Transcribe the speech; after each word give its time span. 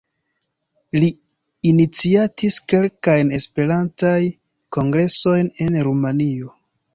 Li 1.01 1.09
iniciatis 1.71 2.57
kelkajn 2.73 3.29
Esperantaj 3.41 4.17
kongresojn 4.79 5.53
en 5.67 5.79
Rumanio. 5.91 6.51